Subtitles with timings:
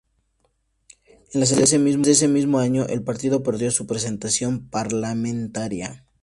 [1.31, 6.05] En las elecciones de ese mismo año, el partido perdió su representación parlamentaria.